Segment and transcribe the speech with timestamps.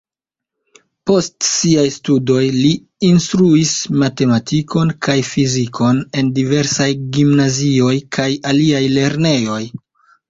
[1.09, 2.71] Post siaj studoj li
[3.11, 3.73] instruis
[4.05, 9.65] matematikon kaj fizikon en diversaj gimnazioj kaj aliaj lernejoj.